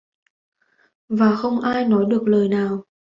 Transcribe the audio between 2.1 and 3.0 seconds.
lời nào